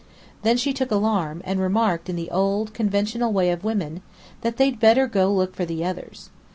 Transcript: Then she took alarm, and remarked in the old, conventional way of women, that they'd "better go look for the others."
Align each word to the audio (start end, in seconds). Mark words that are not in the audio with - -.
Then 0.41 0.57
she 0.57 0.73
took 0.73 0.89
alarm, 0.89 1.43
and 1.45 1.59
remarked 1.59 2.09
in 2.09 2.15
the 2.15 2.31
old, 2.31 2.73
conventional 2.73 3.31
way 3.31 3.51
of 3.51 3.63
women, 3.63 4.01
that 4.41 4.57
they'd 4.57 4.79
"better 4.79 5.05
go 5.05 5.31
look 5.31 5.53
for 5.55 5.63
the 5.63 5.85
others." 5.85 6.31